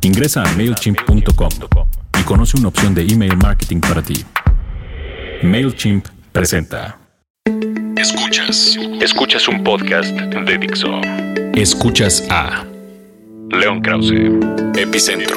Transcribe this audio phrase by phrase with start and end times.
[0.00, 1.48] Ingresa a MailChimp.com
[2.20, 4.24] y conoce una opción de email marketing para ti.
[5.42, 6.98] MailChimp presenta.
[7.96, 8.76] Escuchas.
[9.00, 11.00] Escuchas un podcast de Dixo.
[11.54, 12.64] Escuchas a
[13.50, 14.12] León Krause.
[14.76, 15.36] Epicentro.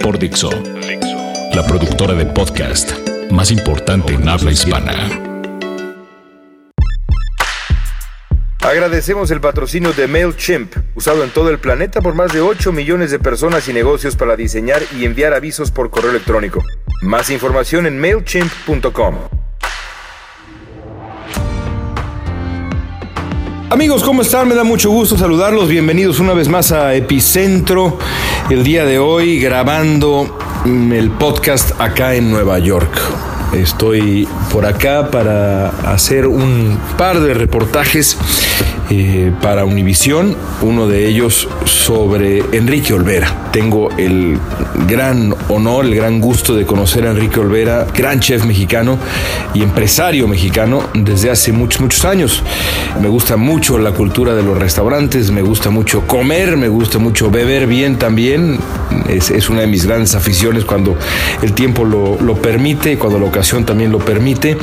[0.00, 0.50] por Dixo,
[1.54, 2.92] la productora de podcast
[3.30, 5.31] más importante en habla hispana.
[8.72, 13.10] Agradecemos el patrocinio de MailChimp, usado en todo el planeta por más de 8 millones
[13.10, 16.64] de personas y negocios para diseñar y enviar avisos por correo electrónico.
[17.02, 19.16] Más información en MailChimp.com.
[23.68, 24.48] Amigos, ¿cómo están?
[24.48, 25.68] Me da mucho gusto saludarlos.
[25.68, 27.98] Bienvenidos una vez más a Epicentro.
[28.48, 33.31] El día de hoy grabando el podcast acá en Nueva York.
[33.52, 38.16] Estoy por acá para hacer un par de reportajes
[38.94, 43.48] eh, para Univisión, uno de ellos sobre Enrique Olvera.
[43.50, 44.38] Tengo el
[44.86, 48.98] gran honor, el gran gusto de conocer a Enrique Olvera, gran chef mexicano
[49.54, 52.42] y empresario mexicano desde hace muchos, muchos años.
[53.00, 57.30] Me gusta mucho la cultura de los restaurantes, me gusta mucho comer, me gusta mucho
[57.30, 58.58] beber bien también.
[59.08, 60.98] Es, es una de mis grandes aficiones cuando
[61.40, 64.58] el tiempo lo, lo permite, cuando la ocasión también lo permite.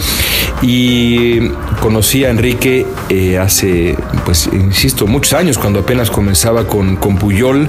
[0.62, 7.18] Y conocí a Enrique eh, hace, pues, insisto, muchos años, cuando apenas comenzaba con, con
[7.18, 7.68] Puyol,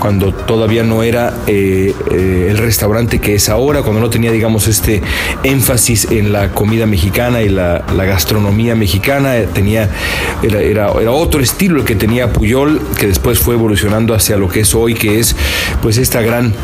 [0.00, 4.68] cuando todavía no era eh, eh, el restaurante que es ahora, cuando no tenía, digamos,
[4.68, 5.02] este
[5.44, 9.88] énfasis en la comida mexicana y la, gastronomía mexicana, eh, tenía,
[10.42, 14.48] era, era, era otro estilo el que tenía Puyol, que después fue evolucionando hacia lo
[14.48, 15.36] que es hoy, que es,
[15.82, 16.54] pues, esta gran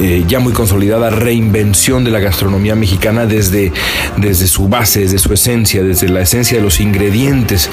[0.00, 3.72] eh, ya muy consolidada reinvención de la gastronomía mexicana desde,
[4.16, 7.68] desde su base, desde su esencia, desde la esencia de los ingredientes.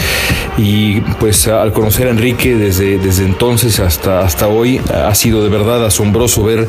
[0.57, 5.49] Y pues al conocer a Enrique desde, desde entonces hasta, hasta hoy, ha sido de
[5.49, 6.67] verdad asombroso ver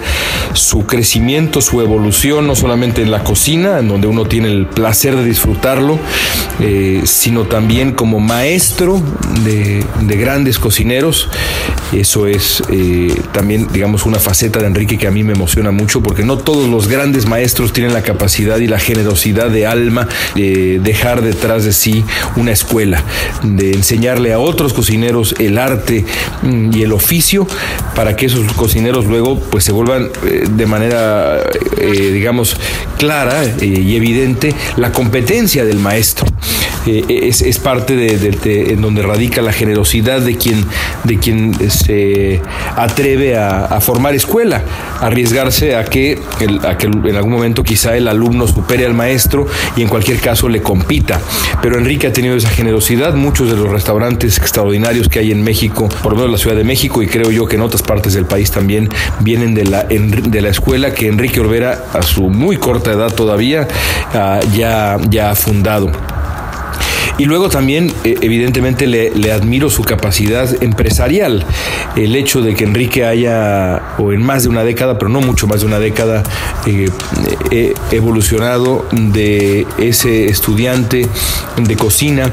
[0.54, 5.16] su crecimiento, su evolución, no solamente en la cocina, en donde uno tiene el placer
[5.16, 5.98] de disfrutarlo,
[6.60, 9.02] eh, sino también como maestro
[9.44, 11.28] de, de grandes cocineros.
[11.92, 16.02] Eso es eh, también, digamos, una faceta de Enrique que a mí me emociona mucho
[16.02, 20.80] porque no todos los grandes maestros tienen la capacidad y la generosidad de alma de
[20.82, 22.04] dejar detrás de sí
[22.36, 23.02] una escuela,
[23.42, 26.04] de enseñarle a otros cocineros el arte
[26.42, 27.46] mm, y el oficio
[27.94, 31.42] para que esos cocineros luego pues se vuelvan eh, de manera,
[31.78, 32.56] eh, digamos,
[32.98, 36.26] clara eh, y evidente la competencia del maestro.
[36.86, 40.64] Eh, es, es, parte de, en donde radica la generosidad de quien,
[41.04, 42.40] de quien se
[42.76, 44.62] atreve a, formar escuela,
[45.00, 48.94] a arriesgarse a que, el, a que en algún momento quizá el alumno supere al
[48.94, 51.20] maestro y en cualquier caso le compita.
[51.60, 55.88] Pero Enrique ha tenido esa generosidad, muchos de los restaurantes extraordinarios que hay en México,
[56.02, 58.14] por lo menos en la Ciudad de México y creo yo que en otras partes
[58.14, 58.88] del país también
[59.20, 63.68] vienen de la, de la escuela que Enrique Olvera a su muy corta edad todavía
[64.14, 65.90] uh, ya, ya ha fundado.
[67.18, 71.44] Y luego también, eh, evidentemente, le, le, admiro su capacidad empresarial.
[71.96, 75.46] El hecho de que Enrique haya, o en más de una década, pero no mucho
[75.46, 76.22] más de una década,
[76.66, 76.88] eh,
[77.50, 81.06] eh, evolucionado de ese estudiante
[81.56, 82.32] de cocina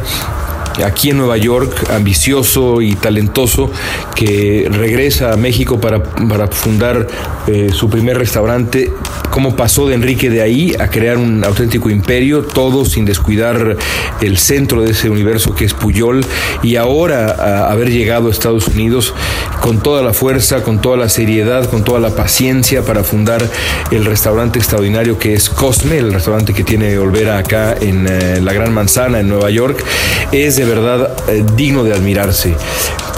[0.84, 3.72] aquí en Nueva York, ambicioso y talentoso,
[4.16, 7.08] que regresa a México para, para fundar
[7.48, 8.92] eh, su primer restaurante.
[9.30, 13.78] Cómo pasó de Enrique de ahí a crear un auténtico imperio, todo sin descuidar
[14.22, 16.26] el centro de ese universo que es Puyol,
[16.64, 19.14] y ahora a haber llegado a Estados Unidos
[19.62, 23.48] con toda la fuerza, con toda la seriedad, con toda la paciencia para fundar
[23.92, 28.54] el restaurante extraordinario que es Cosme, el restaurante que tiene Olvera acá en eh, la
[28.54, 29.84] Gran Manzana, en Nueva York,
[30.32, 32.56] es de verdad eh, digno de admirarse,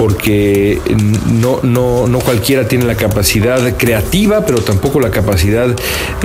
[0.01, 0.81] porque
[1.29, 5.67] no, no, no cualquiera tiene la capacidad creativa, pero tampoco la capacidad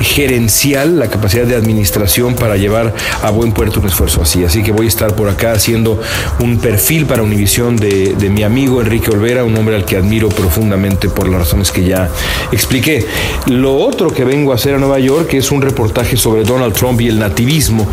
[0.00, 4.44] gerencial, la capacidad de administración para llevar a buen puerto un esfuerzo así.
[4.44, 6.00] Así que voy a estar por acá haciendo
[6.40, 11.10] un perfil para Univisión de, mi amigo Enrique Olvera, un hombre al que admiro profundamente
[11.10, 12.08] por las razones que ya
[12.52, 13.04] expliqué.
[13.44, 16.98] Lo otro que vengo a hacer a Nueva York es un reportaje sobre Donald Trump
[17.02, 17.86] y el nativismo.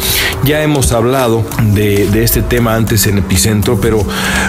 [0.45, 1.43] Ya hemos hablado
[1.73, 4.05] de este tema antes en Epicentro, pero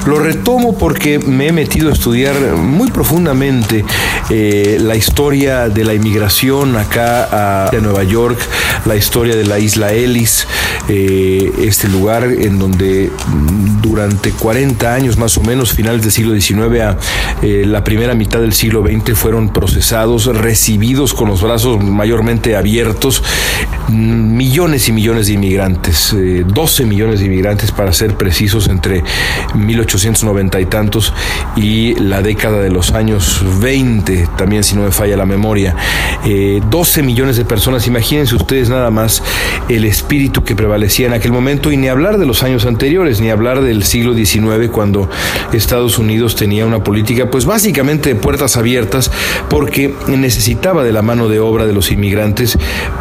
[0.07, 3.85] lo retomo porque me he metido a estudiar muy profundamente
[4.31, 8.39] eh, la historia de la inmigración acá a, Nueva York,
[8.87, 10.47] la historia de la isla Ellis,
[10.89, 13.11] eh, este lugar en donde
[13.83, 16.99] durante 40 años más o menos, finales del siglo XIX a
[17.43, 23.23] eh, la primera mitad del siglo XX, fueron procesados, recibidos con los brazos mayormente abiertos,
[23.89, 26.15] millones y millones de inmigrantes,
[26.47, 29.03] 12 millones de inmigrantes para ser precisos entre
[29.55, 31.14] 1890 y tantos 1900
[31.57, 35.77] y la década de los años 20, también si no me falla la memoria.
[36.25, 39.23] 12 millones de personas, imagínense ustedes nada más
[39.69, 43.31] el espíritu que prevalecía en aquel momento y ni hablar de los años anteriores, ni
[43.31, 45.09] hablar del siglo XIX cuando
[45.53, 49.11] Estados Unidos tenía una política pues básicamente de puertas abiertas
[49.49, 52.59] porque necesitaba de la mano de obra de los inmigrantes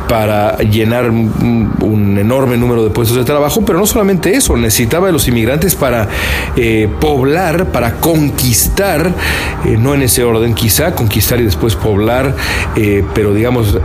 [0.08, 5.14] para llenar un enorme número de puestos de trabajo, pero no solamente eso, necesitaba de
[5.14, 6.08] los inmigrantes para
[6.56, 9.14] eh, poblar, para conquistar,
[9.66, 12.36] eh, no en ese orden quizá, conquistar y después poblar,
[12.76, 13.78] eh, pero digamos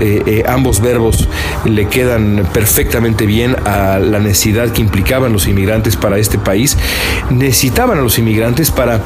[0.47, 1.29] ambos verbos
[1.65, 6.77] le quedan perfectamente bien a la necesidad que implicaban los inmigrantes para este país.
[7.31, 9.03] Necesitaban a los inmigrantes para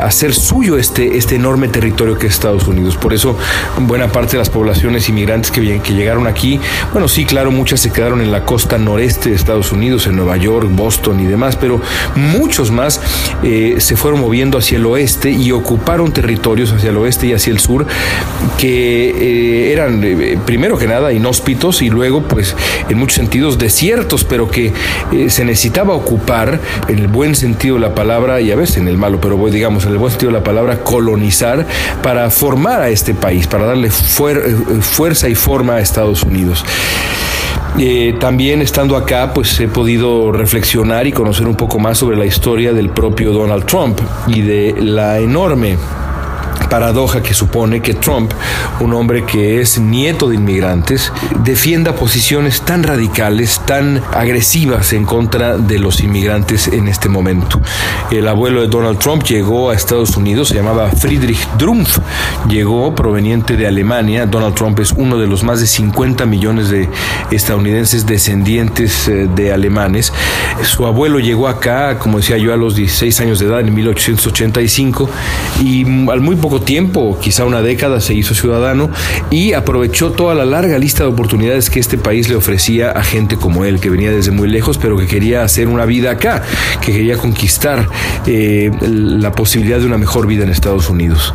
[0.00, 2.96] hacer suyo este, este enorme territorio que es Estados Unidos.
[2.96, 3.36] Por eso
[3.80, 6.60] buena parte de las poblaciones inmigrantes que, que llegaron aquí,
[6.92, 10.36] bueno, sí, claro, muchas se quedaron en la costa noreste de Estados Unidos, en Nueva
[10.36, 11.80] York, Boston y demás, pero
[12.14, 13.00] muchos más
[13.42, 17.58] eh, fueron moviendo hacia el oeste y ocuparon territorios hacia el oeste y hacia el
[17.58, 17.86] sur
[18.58, 22.54] que eh, eran, eh, primero que nada, inhóspitos y luego, pues,
[22.88, 24.72] en muchos sentidos desiertos, pero que
[25.28, 28.98] se necesitaba ocupar en el buen sentido de la palabra y a veces en el
[28.98, 31.66] malo, pero digamos, en el buen sentido de la palabra, colonizar
[32.02, 36.64] para formar a este país, para darle fuerza y forma a Estados Unidos.
[37.78, 42.24] Eh, también estando acá, pues he podido reflexionar y conocer un poco más sobre la
[42.24, 45.76] historia del propio Donald Trump y de la enorme
[46.68, 48.32] paradoja que supone que Trump,
[48.80, 55.56] un hombre que es nieto de inmigrantes, defienda posiciones tan radicales, tan agresivas en contra
[55.58, 57.60] de los inmigrantes en este momento.
[58.10, 61.98] El abuelo de Donald Trump llegó a Estados Unidos, se llamaba Friedrich Drumpf,
[62.48, 64.26] llegó proveniente de Alemania.
[64.26, 66.88] Donald Trump es uno de los más de 50 millones de
[67.30, 70.12] estadounidenses descendientes eh, de alemanes.
[70.62, 75.08] Su abuelo llegó acá, como decía yo, a los 16 años de edad en 1885
[75.62, 78.90] y al muy poco tiempo, quizá una década, se hizo ciudadano
[79.30, 83.36] y aprovechó toda la larga lista de oportunidades que este país le ofrecía a gente
[83.36, 86.42] como él, que venía desde muy lejos, pero que quería hacer una vida acá,
[86.80, 87.88] que quería conquistar
[88.26, 91.34] eh, la posibilidad de una mejor vida en Estados Unidos.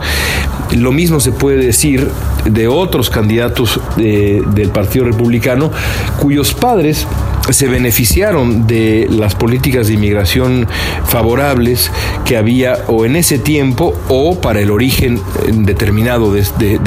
[0.72, 2.08] Lo mismo se puede decir
[2.46, 5.72] de otros candidatos eh, del Partido Republicano
[6.20, 7.08] cuyos padres
[7.50, 10.68] se beneficiaron de las políticas de inmigración
[11.06, 11.92] favorables
[12.24, 15.11] que había o en ese tiempo o para el origen
[15.52, 16.42] determinado de,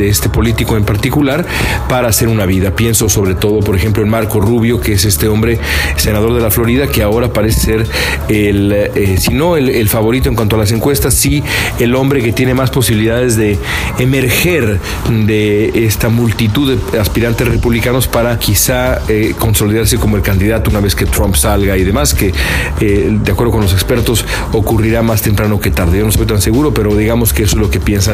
[0.09, 1.47] este político en particular
[1.89, 2.73] para hacer una vida.
[2.73, 5.59] Pienso sobre todo, por ejemplo, en Marco Rubio, que es este hombre
[5.97, 7.87] senador de la Florida, que ahora parece ser
[8.29, 11.43] el, eh, si no el, favorito en cuanto a las encuestas, sí
[11.79, 13.59] el hombre que tiene más posibilidades de
[13.99, 14.81] emerger
[15.27, 20.95] de esta multitud de aspirantes republicanos para quizá eh, consolidarse como el candidato una vez
[20.95, 22.33] que Trump salga y demás, que
[22.81, 25.99] eh, de acuerdo con los expertos ocurrirá más temprano que tarde.
[25.99, 28.14] Yo no estoy tan seguro, pero digamos que eso es lo que piensan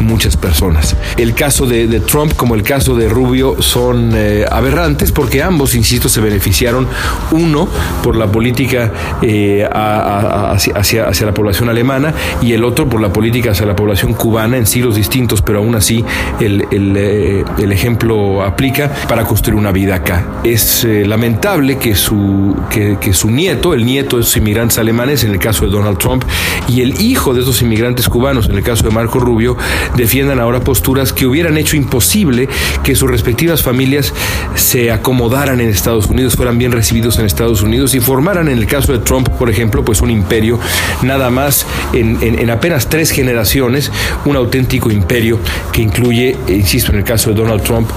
[0.00, 0.96] muchas personas.
[1.16, 6.08] El caso de, Trump como el caso de Rubio son eh, aberrantes porque ambos, insisto,
[6.08, 6.88] se beneficiaron,
[7.30, 7.68] uno
[8.02, 8.92] por la política
[9.22, 14.14] eh, hacia, hacia, la población alemana y el otro por la política hacia la población
[14.14, 16.04] cubana en siglos distintos, pero aún así
[16.40, 16.96] el, el,
[17.58, 20.40] el ejemplo aplica para construir una vida acá.
[20.44, 25.38] Es lamentable que su, que, su nieto, el nieto de esos inmigrantes alemanes, en el
[25.38, 26.24] caso de Donald Trump,
[26.68, 29.39] y el hijo de esos inmigrantes cubanos, en el caso de Marco Rubio,
[29.96, 32.48] defiendan ahora posturas que hubieran hecho imposible
[32.84, 34.12] que sus respectivas familias
[34.54, 38.66] se acomodaran en Estados Unidos, fueran bien recibidos en Estados Unidos y formaran, en el
[38.66, 40.58] caso de Trump, por ejemplo, pues un imperio,
[41.02, 43.90] nada más en, apenas tres generaciones,
[44.24, 45.38] un auténtico imperio
[45.72, 47.88] que incluye, insisto, en el caso de Donald Trump,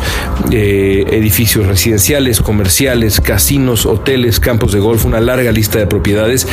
[0.51, 6.47] eh, edificios residenciales, comerciales, casinos, hoteles, campos de golf, una larga lista de propiedades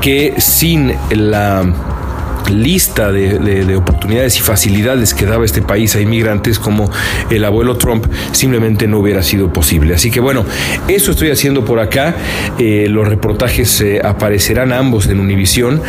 [0.00, 1.99] que sin la
[2.48, 6.90] lista de, oportunidades y facilidades que daba este país a inmigrantes como
[7.30, 9.94] el abuelo Trump simplemente no hubiera sido posible.
[9.94, 10.44] Así que bueno,
[10.88, 12.14] eso estoy haciendo por acá.
[12.58, 15.82] Eh, los reportajes eh, aparecerán ambos en Univisión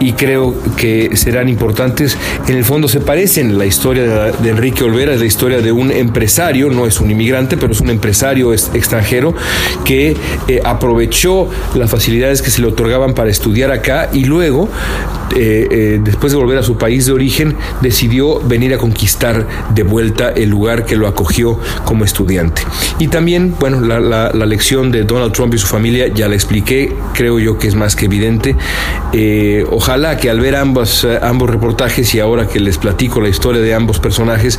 [0.00, 2.16] y creo que serán importantes.
[2.46, 3.58] En el fondo se parecen.
[3.58, 7.56] La historia de, Enrique Olvera es la historia de un empresario, no es un inmigrante,
[7.56, 9.34] pero es un empresario extranjero
[9.84, 10.16] que
[10.48, 14.68] eh, aprovechó las facilidades que se le otorgaban para estudiar acá y luego
[16.02, 20.48] después de volver a su país de origen, decidió venir a conquistar de vuelta el
[20.48, 22.62] lugar que lo acogió como estudiante.
[22.98, 27.38] Y también, bueno, la, lección de Donald Trump y su familia ya la expliqué, creo
[27.38, 28.56] yo que es más que evidente.
[29.12, 33.60] Eh, ojalá que al ver ambos, ambos reportajes y ahora que les platico la historia
[33.60, 34.58] de ambos personajes,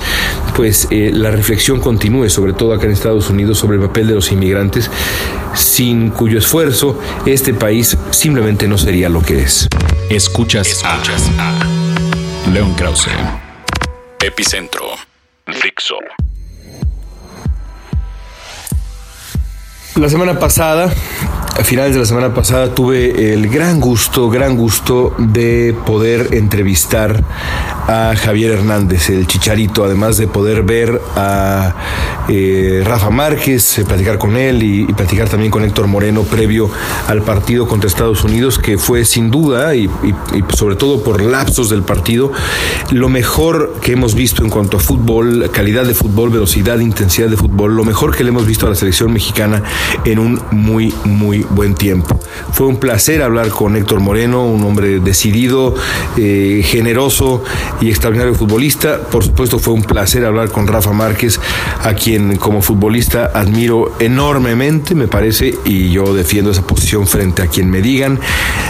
[0.56, 4.16] pues eh, la reflexión continúe, sobre todo acá en Estados Unidos, sobre el papel de
[4.16, 4.92] los inmigrantes,
[5.56, 9.68] sin cuyo esfuerzo este país simplemente no sería lo que es.
[10.10, 11.29] Escuchas, Escuchas
[12.52, 13.12] León Krause,
[14.20, 14.86] Epicentro,
[15.64, 15.96] Dixo.
[19.96, 20.92] La semana pasada,
[21.60, 27.22] a finales de la semana pasada, tuve el gran gusto, gran gusto de poder entrevistar
[27.86, 31.76] a Javier Hernández, el chicharito, además de poder ver a
[32.30, 36.70] eh, Rafa Márquez, eh, platicar con él y, y, platicar también con Héctor Moreno previo
[37.08, 41.22] al partido contra Estados Unidos, que fue sin duda y, y, y sobre todo por
[41.22, 42.32] lapsos del partido,
[42.92, 47.36] lo mejor que hemos visto en cuanto a fútbol, calidad de fútbol, velocidad, intensidad de
[47.36, 49.64] fútbol, lo mejor que le hemos visto a la selección mexicana
[50.06, 52.20] en un muy, muy buen tiempo.
[52.52, 55.76] Fue un placer hablar con Héctor Moreno, un hombre decidido,
[56.18, 57.44] eh, generoso
[57.82, 59.02] y extraordinario futbolista.
[59.02, 61.40] Por supuesto, fue un placer hablar con Rafa Márquez,
[61.84, 67.48] a quien como futbolista admiro enormemente, me parece, y yo defiendo esa posición frente a
[67.48, 68.20] quien me digan.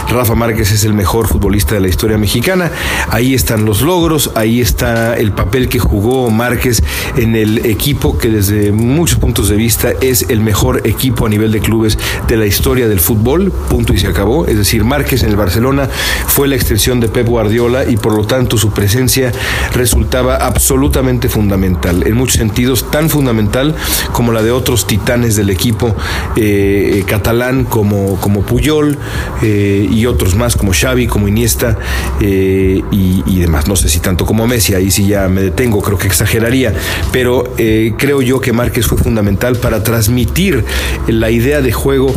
[0.08, 2.70] Rafa Márquez es el mejor futbolista de la historia mexicana.
[3.10, 6.82] Ahí están los logros, ahí está el papel que jugó Márquez
[7.16, 11.52] en el equipo que desde muchos puntos de vista es el mejor equipo a nivel
[11.52, 14.44] de clubes de la historia del fútbol, punto y se acabó.
[14.44, 15.88] Es decir, Márquez en el Barcelona
[16.26, 19.32] fue la extensión de Pep Guardiola y por lo tanto su presencia
[19.72, 23.74] resultaba absolutamente fundamental, en muchos sentidos tan fundamental
[24.12, 25.96] como la de otros titanes del equipo
[26.36, 28.98] eh, catalán como, como Puyol
[29.40, 31.78] eh, y otros más como Xavi, como Iniesta
[32.20, 33.68] eh, y, y, demás.
[33.68, 36.74] No sé si tanto como Messi, ahí sí ya me detengo, creo que exageraría,
[37.10, 40.62] pero creo yo que Márquez fue fundamental para transmitir
[41.08, 42.14] la idea de juego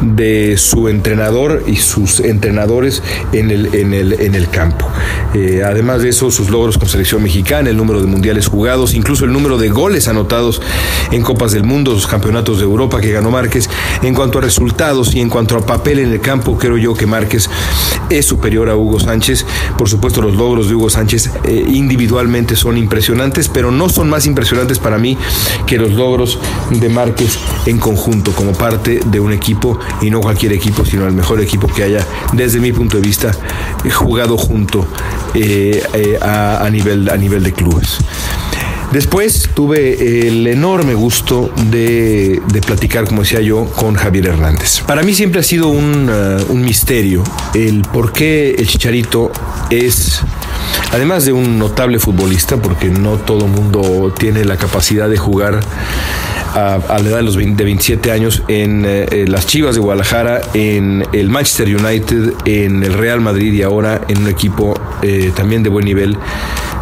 [0.00, 3.02] de su entrenador y sus entrenadores
[3.32, 4.86] en el, en el, en el campo.
[5.34, 9.24] Eh, además de eso, sus logros con selección mexicana, el número de mundiales jugados, incluso
[9.24, 10.60] el número de goles anotados
[11.10, 13.68] en Copas del Mundo, los campeonatos de Europa que ganó Márquez.
[14.02, 17.06] En cuanto a resultados y en cuanto a papel en el campo, creo yo que
[17.06, 17.48] Márquez
[18.08, 19.46] es superior a Hugo Sánchez.
[19.76, 24.26] Por supuesto, los logros de Hugo Sánchez eh, individualmente son impresionantes, pero no son más
[24.26, 25.16] impresionantes para mí
[25.66, 26.38] que los logros
[26.70, 31.12] de Márquez en conjunto, como parte de un equipo y no cualquier equipo, sino el
[31.12, 33.32] mejor equipo que haya, desde mi punto de vista,
[33.92, 34.86] jugado junto
[35.34, 37.98] eh, eh, a, nivel, a nivel de clubes.
[38.92, 44.80] Después tuve el enorme gusto de, platicar, como decía yo, con Javier Hernández.
[44.80, 46.10] Para mí siempre ha sido un,
[46.48, 47.22] un misterio
[47.54, 49.30] el por qué el Chicharito
[49.70, 50.22] es
[50.92, 55.60] además de un notable futbolista, porque no todo mundo tiene la capacidad de jugar
[56.54, 59.80] a, a, la edad de los 20, de 27 años en eh, las Chivas de
[59.80, 65.32] Guadalajara, en el Manchester United, en el Real Madrid y ahora en un equipo eh,
[65.34, 66.16] también de buen nivel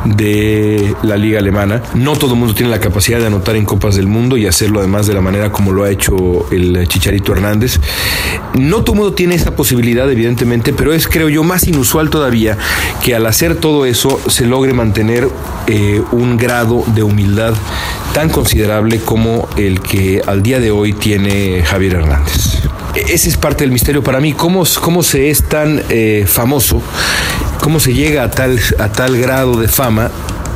[0.05, 1.83] de la liga alemana.
[1.95, 4.81] No todo el mundo tiene la capacidad de anotar en Copas del Mundo y hacerlo
[4.81, 7.81] además de la manera como lo ha hecho el Chicharito Hernández.
[8.55, 12.57] No todo el mundo tiene esa posibilidad, evidentemente, pero es, creo yo, más inusual todavía
[13.03, 15.29] que al hacer todo eso se logre mantener
[15.67, 17.55] eh, un grado de humildad
[18.15, 22.63] tan considerable como el que al día de hoy tiene Javier Hernández.
[22.95, 26.83] Ese es parte del misterio para mí, cómo, cómo se es tan eh, famoso,
[27.61, 30.11] cómo se llega a tal, a tal grado de fama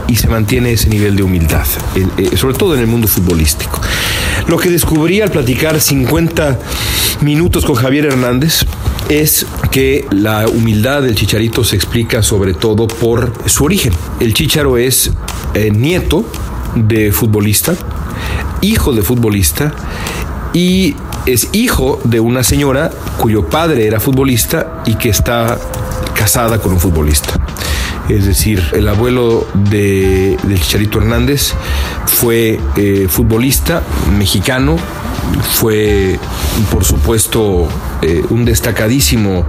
[0.08, 3.80] y se mantiene ese nivel de humildad, eh, sobre todo en el mundo futbolístico.
[4.46, 6.58] Lo que descubrí al platicar 50
[7.20, 8.66] minutos con Javier Hernández
[9.08, 13.92] es que la humildad del chicharito se explica sobre todo por su origen.
[14.20, 15.10] El chicharo es
[15.54, 16.24] eh, nieto
[16.74, 17.74] de futbolista,
[18.60, 19.72] hijo de futbolista
[20.52, 20.94] y
[21.26, 25.58] es hijo de una señora cuyo padre era futbolista y que está
[26.22, 27.32] casada con un futbolista.
[28.08, 31.52] Es decir, el abuelo de, del Chicharito Hernández
[32.06, 33.82] fue eh, futbolista
[34.16, 34.76] mexicano,
[35.54, 36.20] fue
[36.70, 37.68] por supuesto
[38.02, 39.44] eh, un destacadísimo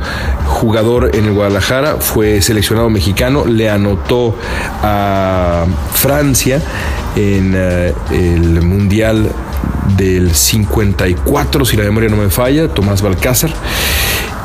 [0.47, 4.35] jugador en el Guadalajara, fue seleccionado mexicano, le anotó
[4.81, 6.59] a Francia
[7.15, 9.29] en uh, el Mundial
[9.95, 13.51] del 54, si la memoria no me falla, Tomás Balcázar.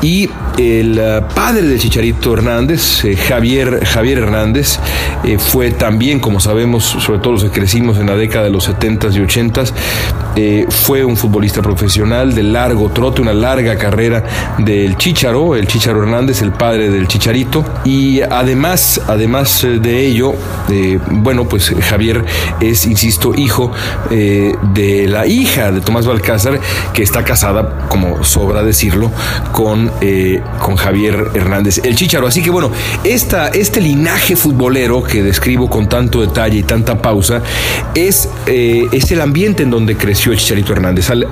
[0.01, 4.79] Y el uh, padre del Chicharito Hernández, eh, Javier, Javier Hernández,
[5.23, 8.69] eh, fue también, como sabemos, sobre todo los que crecimos en la década de los
[8.69, 9.73] 70s y 80s,
[10.35, 14.23] eh, fue un futbolista profesional de largo trote, una larga carrera
[14.57, 17.65] del Chicharo, el Chicharo Hernández, el padre del Chicharito.
[17.83, 20.33] Y además, además de ello,
[21.11, 22.23] bueno, pues Javier
[22.61, 23.71] es, insisto, hijo
[24.09, 26.59] de la hija de Tomás Balcázar,
[26.93, 29.11] que está casada, como sobra decirlo,
[29.51, 32.27] con eh, con Javier Hernández, el Chicharo.
[32.27, 32.71] Así que bueno,
[33.03, 37.41] esta, este linaje futbolero que describo con tanto detalle y tanta pausa
[37.95, 41.09] es, eh, es el ambiente en donde creció el Chicharito Hernández.
[41.09, 41.27] Al,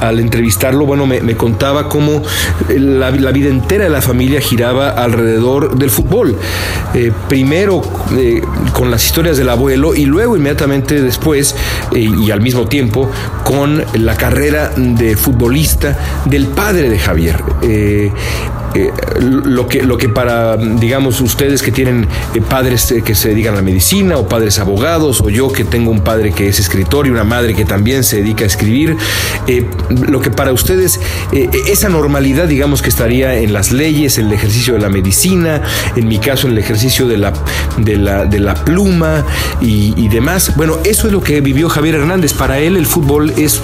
[0.00, 2.22] al, entrevistarlo, bueno, me, me contaba cómo
[2.68, 6.36] la, la, vida entera de la familia giraba alrededor del fútbol.
[6.94, 7.82] Eh, primero
[8.72, 11.54] con las historias del abuelo y luego inmediatamente después
[11.92, 13.10] y al mismo tiempo
[13.44, 17.42] con la carrera de futbolista del padre de Javier.
[17.70, 18.10] Eh,
[18.74, 23.54] eh, lo, que, lo que para, digamos, ustedes que tienen eh, padres que se dedican
[23.54, 27.06] a la medicina o padres abogados, o yo que tengo un padre que es escritor
[27.06, 28.96] y una madre que también se dedica a escribir,
[30.08, 31.00] lo que para ustedes,
[31.32, 35.62] esa normalidad, digamos, que estaría en las leyes, en el ejercicio de la medicina,
[35.96, 37.32] en mi caso, en el ejercicio de la,
[37.78, 39.24] de la, de la pluma
[39.60, 40.54] y, y demás.
[40.56, 42.32] Bueno, eso es lo que vivió Javier Hernández.
[42.34, 43.60] Para él el fútbol es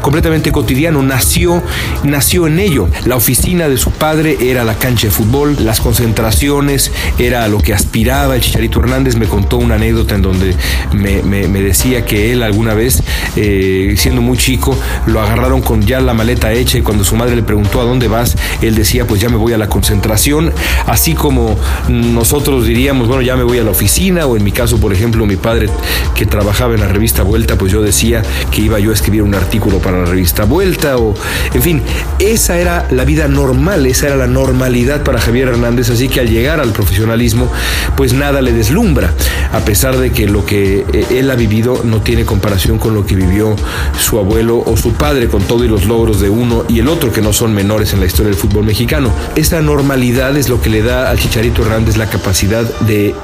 [0.00, 1.62] completamente cotidiano, nació,
[2.02, 2.88] nació en ello.
[3.04, 7.74] La oficina de su padre era la cancha de fútbol, las concentraciones era lo que
[7.74, 8.36] aspiraba.
[8.36, 10.54] El Chicharito Hernández me contó una anécdota en donde
[10.92, 13.02] me, decía que él alguna vez,
[13.36, 14.76] eh, siendo muy chico,
[15.06, 18.08] lo agarraron con ya la maleta hecha y cuando su madre le preguntó a dónde
[18.08, 20.52] vas, él decía, pues ya me voy a la concentración,
[20.86, 21.56] así como
[21.88, 25.26] nosotros diríamos, bueno, ya me voy a la oficina, o en mi caso, por ejemplo,
[25.26, 25.68] mi padre
[26.14, 29.34] que trabajaba en la revista Vuelta, pues yo decía que iba yo a escribir un
[29.34, 31.14] artículo para la revista Vuelta, o
[31.52, 31.82] en fin,
[32.18, 36.28] esa era la vida normal, esa era la normalidad para Javier Hernández, así que al
[36.28, 37.50] llegar al profesionalismo,
[37.96, 39.12] pues nada le deslumbra,
[39.52, 43.06] a pesar de que lo que eh, él ha vivido no tiene comparación con lo
[43.06, 43.56] que vivió
[43.98, 47.20] su abuelo o su padre, con todos los logros de uno y el otro que
[47.20, 49.12] no son menores en la historia del fútbol mexicano.
[49.36, 53.14] Esta normalidad es lo que le da al Chicharito Hernández la capacidad de,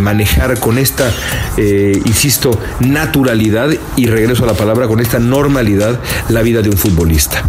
[0.00, 1.10] manejar con esta,
[1.56, 6.76] eh, insisto, naturalidad, y regreso a la palabra, con esta normalidad, la vida de un
[6.76, 7.42] futbolista.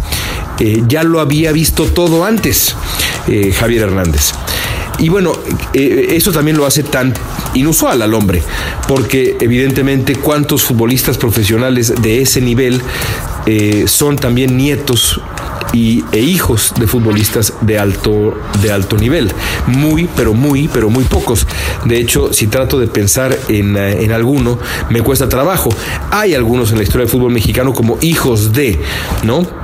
[0.58, 2.76] Eh, ya lo había visto todo antes
[3.28, 4.32] eh, Javier Hernández.
[4.98, 5.32] Y bueno,
[5.72, 7.14] eh, eso también lo hace tan
[7.54, 8.42] inusual al hombre,
[8.86, 12.82] porque evidentemente cuántos futbolistas profesionales de ese nivel
[13.86, 15.20] son también nietos
[15.72, 19.32] y, e hijos de futbolistas de alto, de alto nivel.
[19.66, 21.46] Muy, pero muy, pero muy pocos.
[21.84, 24.58] De hecho, si trato de pensar en, en alguno,
[24.90, 25.70] me cuesta trabajo.
[26.10, 28.80] Hay algunos en la historia del fútbol mexicano como hijos de,
[29.22, 29.59] ¿no?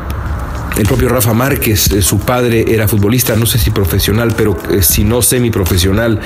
[0.77, 4.83] El propio Rafa Márquez, eh, su padre era futbolista, no sé si profesional, pero eh,
[4.83, 6.21] si no semiprofesional.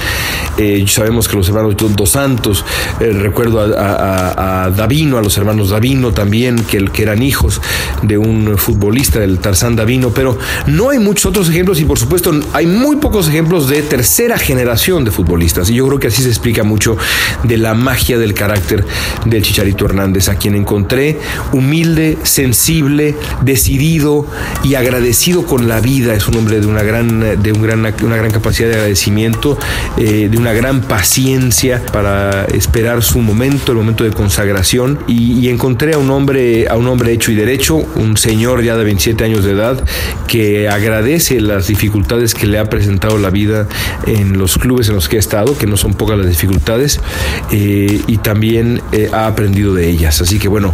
[0.59, 2.65] Eh, sabemos que los hermanos Dos Santos,
[2.99, 7.61] recuerdo a, Davino, a los hermanos Davino también, que, que eran hijos
[8.03, 10.37] de un futbolista, del Tarzán Davino, pero
[10.67, 15.05] no hay muchos otros ejemplos y por supuesto hay muy pocos ejemplos de tercera generación
[15.05, 15.71] de futbolistas.
[15.71, 16.97] Y yo creo que así se explica mucho
[17.45, 18.85] de la magia del carácter
[19.27, 21.19] del Chicharito Hernández, a quien encontré
[21.53, 24.27] humilde, sensible, decidido,
[24.63, 26.15] y agradecido con la vida.
[26.15, 29.59] Es un hombre de una gran, de un gran, una gran capacidad de agradecimiento,
[29.97, 34.99] eh, de una gran paciencia para esperar su momento, el momento de consagración.
[35.07, 38.85] Y, encontré a un hombre, a un hombre hecho y derecho, un señor ya de
[38.85, 39.83] 27 años de edad,
[40.29, 43.67] que agradece las dificultades que le ha presentado la vida
[44.07, 47.01] en los clubes en los que ha estado, que no son pocas las dificultades,
[47.51, 50.21] eh, y también eh, ha aprendido de ellas.
[50.21, 50.73] Así que bueno,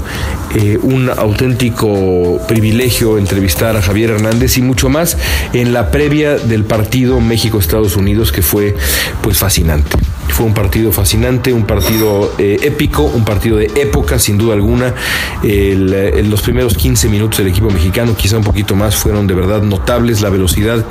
[0.82, 5.16] un auténtico privilegio entrevistar a Javier Hernández y mucho más
[5.54, 8.76] en la previa del partido México-Estados Unidos que fue
[9.22, 9.96] pues fascinante.
[10.28, 14.94] Fue un partido fascinante, un partido eh, épico, un partido de época, sin duda alguna.
[15.42, 19.62] El, los primeros 15 minutos del equipo mexicano, quizá un poquito más, fueron de verdad
[19.62, 20.20] notables.
[20.20, 20.84] La velocidad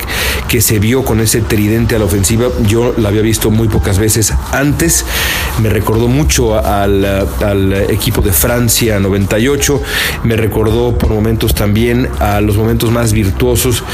[0.48, 3.98] que se vio con ese tridente a la ofensiva, yo la había visto muy pocas
[3.98, 5.04] veces antes.
[5.62, 9.80] Me recordó mucho al, al equipo de Francia 98.
[10.24, 13.84] Me recordó por momentos también a los momentos más virtuosos,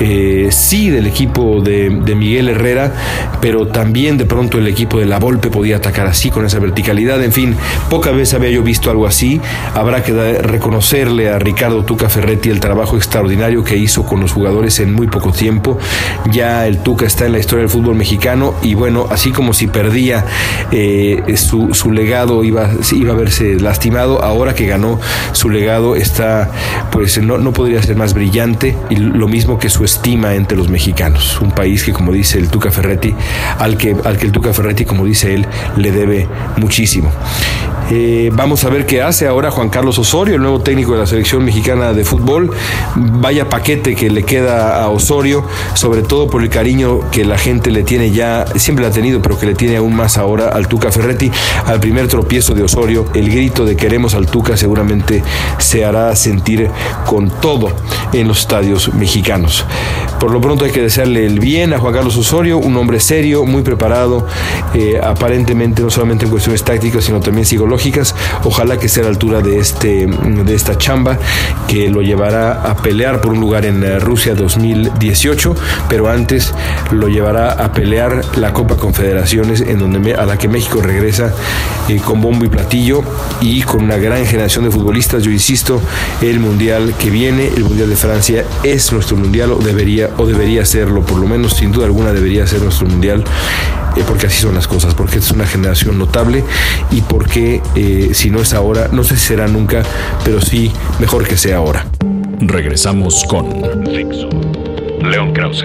[0.00, 2.92] eh, sí, del equipo de, de Miguel Herrera,
[3.40, 7.22] pero también de pronto el equipo de la Volpe podía atacar así, con esa verticalidad.
[7.22, 7.56] En fin,
[7.88, 9.40] pocas veces había yo visto algo así.
[9.74, 14.80] Habrá que reconocerle a Ricardo Tuca Ferretti el trabajo extraordinario que hizo con los jugadores
[14.80, 15.78] en muy poco tiempo.
[16.30, 19.66] Ya el Tuca está en la historia del fútbol mexicano y bueno, así como si
[19.66, 20.24] perdía
[20.70, 25.00] eh, su, legado iba, iba a verse lastimado, ahora que ganó
[25.32, 26.50] su legado está,
[26.90, 30.68] pues no, no podría ser más brillante y lo mismo que su estima entre los
[30.68, 31.40] mexicanos.
[31.40, 33.14] Un país que, como dice el Tuca Ferretti,
[33.58, 37.10] al que, al que el Tuca Ferretti como dice él, le debe muchísimo.
[37.92, 41.06] Eh, vamos a ver qué hace ahora Juan Carlos Osorio, el nuevo técnico de la
[41.06, 42.52] selección mexicana de fútbol.
[42.94, 47.72] Vaya paquete que le queda a Osorio, sobre todo por el cariño que la gente
[47.72, 50.68] le tiene ya, siempre la ha tenido, pero que le tiene aún más ahora al
[50.68, 51.32] Tuca Ferretti.
[51.66, 55.24] Al primer tropiezo de Osorio, el grito de queremos al Tuca seguramente
[55.58, 56.70] se hará sentir
[57.06, 57.72] con todo
[58.12, 59.64] en los estadios mexicanos.
[60.20, 63.44] Por lo pronto hay que desearle el bien a Juan Carlos Osorio, un hombre serio,
[63.44, 64.26] muy preparado,
[64.74, 68.14] eh, aparentemente no solamente en cuestiones tácticas, sino también psicológicas.
[68.44, 71.18] Ojalá que esté a la altura de, este, de esta chamba
[71.66, 75.56] que lo llevará a pelear por un lugar en eh, Rusia 2018,
[75.88, 76.54] pero antes
[76.92, 81.32] lo llevará a pelear la Copa Confederaciones, en donde a la que México regresa
[81.88, 83.02] eh, con bombo y platillo
[83.40, 85.22] y con una gran generación de futbolistas.
[85.22, 85.80] Yo insisto,
[86.20, 90.64] el mundial que viene, el mundial de Francia, es nuestro mundial o debería o debería
[90.64, 93.24] serlo, por lo menos sin duda alguna debería ser nuestro mundial
[94.06, 96.44] porque así son las cosas, porque es una generación notable
[96.90, 99.82] y porque eh, si no es ahora, no sé si será nunca,
[100.24, 101.86] pero sí mejor que sea ahora.
[102.40, 103.62] Regresamos con
[105.02, 105.64] León Krause,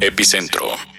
[0.00, 0.97] Epicentro.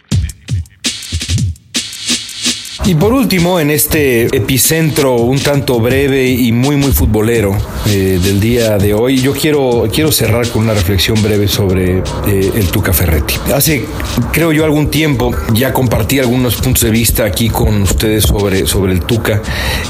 [2.89, 8.39] Y por último, en este epicentro un tanto breve y muy muy futbolero eh, del
[8.39, 12.91] día de hoy, yo quiero, quiero cerrar con una reflexión breve sobre eh, el Tuca
[12.91, 13.35] Ferretti.
[13.53, 13.85] Hace,
[14.31, 18.93] creo yo, algún tiempo ya compartí algunos puntos de vista aquí con ustedes sobre, sobre
[18.93, 19.39] el Tuca.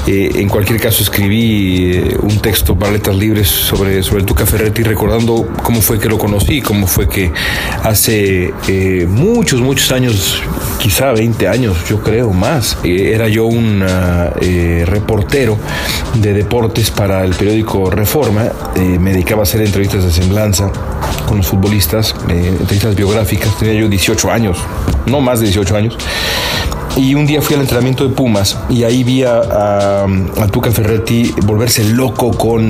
[0.06, 4.82] Eh, en cualquier caso, escribí un texto para Letras Libres sobre, sobre el Tuca Ferretti,
[4.82, 7.32] recordando cómo fue que lo conocí, cómo fue que
[7.82, 8.52] hace
[9.08, 10.42] muchos, muchos años,
[10.78, 13.84] quizá 20 años, yo creo, más era yo un
[14.40, 15.56] eh, reportero
[16.14, 18.46] de deportes para el periódico Reforma.
[18.76, 20.70] Eh, me dedicaba a hacer entrevistas de semblanza
[21.26, 23.56] con los futbolistas, eh, entrevistas biográficas.
[23.58, 24.58] Tenía yo 18 años,
[25.06, 25.96] no más de 18 años.
[26.96, 31.32] Y un día fui al entrenamiento de Pumas y ahí vi a, a Tuca Ferretti
[31.44, 32.68] volverse loco con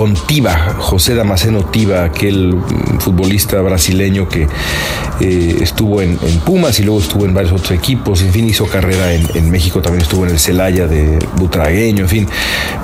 [0.00, 2.56] con Tiba, José Damasceno Tiba, aquel
[3.00, 4.48] futbolista brasileño que
[5.20, 9.12] eh, estuvo en, Pumas y luego estuvo en varios otros equipos, en fin, hizo carrera
[9.12, 12.28] en, México, también estuvo en el Celaya de Butragueño, en fin,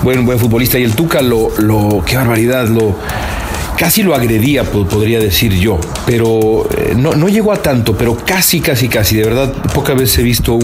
[0.03, 0.79] buen, buen futbolista.
[0.79, 2.95] Y el Tuca, lo, lo qué barbaridad, lo
[3.77, 8.61] casi lo agredía, podría decir yo, pero eh, no, no, llegó a tanto, pero casi,
[8.61, 9.17] casi, casi.
[9.17, 10.59] De verdad, pocas veces he visto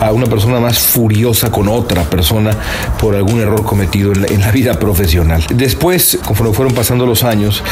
[0.00, 2.52] a una persona más furiosa con otra persona
[2.98, 5.44] por algún error cometido en la, vida profesional.
[5.52, 7.62] Después, conforme fueron pasando los años,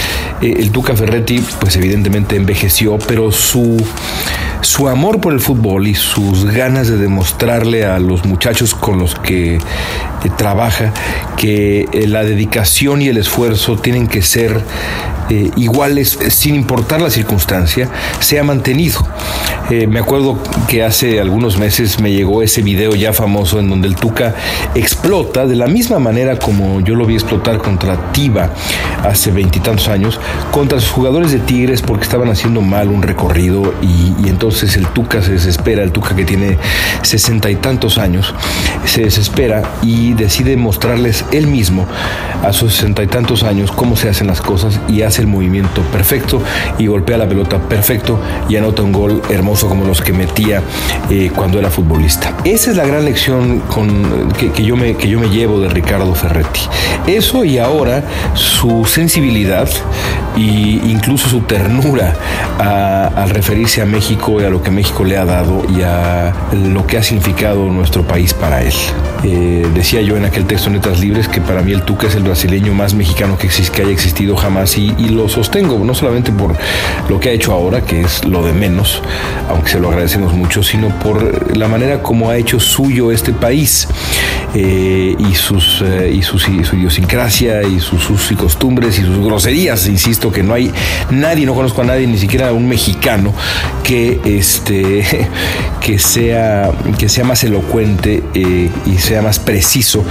[0.41, 3.77] eh, el Tuca Ferretti, pues evidentemente envejeció, pero su,
[4.63, 9.15] su amor por el fútbol y sus ganas de demostrarle a los muchachos con los
[9.15, 9.59] que
[10.31, 10.93] trabaja
[11.37, 14.63] que eh, la dedicación y el esfuerzo tienen que ser
[15.33, 17.89] eh, iguales sin importar la circunstancia,
[18.21, 19.01] se ha mantenido.
[19.71, 23.89] Eh, me acuerdo que hace algunos meses me llegó ese video ya famoso en donde
[23.89, 24.35] el Tuca
[24.75, 28.51] explota de la misma manera como yo lo vi explotar contra Tiba
[29.03, 34.15] hace veintitantos años, contra sus jugadores de Tigres porque estaban haciendo mal un recorrido y,
[34.23, 36.59] y entonces el Tuca se desespera, el Tuca que tiene
[37.01, 38.35] sesenta y tantos años,
[38.85, 41.87] se desespera y decide mostrarles él mismo
[42.43, 45.83] a sus sesenta y tantos años cómo se hacen las cosas y hace el movimiento
[45.83, 46.43] perfecto
[46.79, 50.63] y golpea la pelota perfecto y anota un gol hermoso como los que metía
[51.11, 52.37] eh, cuando era futbolista.
[52.45, 53.63] Esa es la gran lección
[54.39, 56.61] que, yo me, que yo me llevo de Ricardo Ferretti.
[57.07, 58.05] Eso y ahora
[58.35, 59.69] su sensibilidad
[60.37, 62.15] e incluso su ternura
[62.59, 66.87] al referirse a México y a lo que México le ha dado y a lo
[66.87, 68.73] que ha significado nuestro país para él.
[69.25, 72.17] Eh, decía yo en aquel texto en Letras Libres que para mí el Tuca es
[72.17, 76.33] el brasileño más mexicano que, que haya existido jamás y, y, lo sostengo, no solamente
[76.33, 76.57] por
[77.09, 79.01] lo que ha hecho ahora, que es lo de menos,
[79.49, 83.87] aunque se lo agradecemos mucho, sino por la manera como ha hecho suyo este país
[84.55, 86.37] eh, y, sus, eh, y, su
[86.77, 90.73] idiosincrasia y sus usos y costumbres y sus groserías, insisto que no hay
[91.11, 93.33] nadie, no conozco a nadie, ni siquiera un mexicano
[93.85, 95.29] que, este,
[95.81, 100.03] que, sea, que sea más elocuente y sea sea más preciso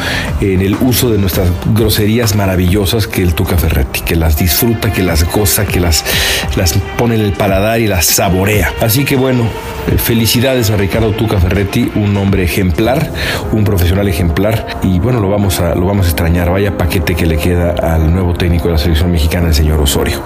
[0.41, 5.03] en el uso de nuestras groserías maravillosas que el Tuca Ferretti, que las disfruta, que
[5.03, 6.03] las goza, que las,
[6.55, 8.73] las pone en el paladar y las saborea.
[8.81, 9.43] Así que bueno,
[9.87, 13.11] eh, felicidades a Ricardo Tuca Ferretti, un hombre ejemplar,
[13.51, 16.49] un profesional ejemplar y bueno, lo vamos a, lo vamos a extrañar.
[16.49, 20.21] Vaya paquete que le queda al nuevo técnico de la selección mexicana, el señor Osorio.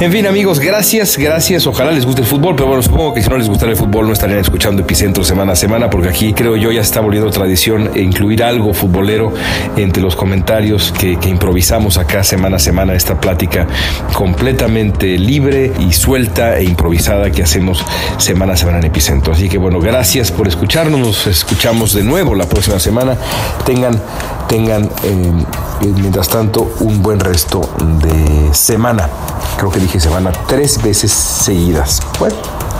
[0.00, 1.66] En fin, amigos, gracias, gracias.
[1.66, 4.06] Ojalá les guste el fútbol, pero bueno, supongo que si no les gustara el fútbol
[4.06, 7.90] no estarían escuchando Epicentro semana a semana porque aquí creo yo ya está volviendo tradición
[7.94, 9.32] incluir algo futbolero
[9.76, 13.66] entre los comentarios que, que improvisamos acá semana a semana, esta plática
[14.12, 17.84] completamente libre y suelta e improvisada que hacemos
[18.18, 19.32] semana a semana en Epicentro.
[19.32, 23.16] Así que bueno, gracias por escucharnos, nos escuchamos de nuevo la próxima semana.
[23.64, 24.00] Tengan,
[24.48, 25.44] tengan eh,
[25.80, 27.60] mientras tanto un buen resto
[28.00, 29.08] de semana.
[29.56, 32.00] Creo que dije semana tres veces seguidas.
[32.18, 32.36] Bueno,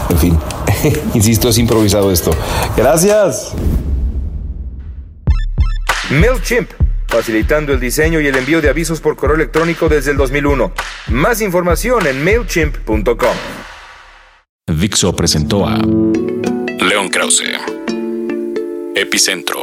[0.08, 0.38] en fin,
[1.14, 2.30] insisto, es improvisado esto.
[2.76, 3.52] Gracias.
[6.10, 6.70] MailChimp,
[7.08, 10.72] facilitando el diseño y el envío de avisos por correo electrónico desde el 2001.
[11.08, 13.36] Más información en mailchimp.com.
[14.68, 17.44] Dixo presentó a León Krause.
[18.94, 19.60] Epicentro.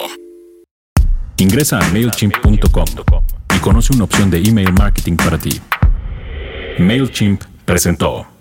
[1.38, 2.86] Ingresa a mailchimp.com
[3.56, 5.60] y conoce una opción de email marketing para ti.
[6.80, 8.33] MailChimp presentó.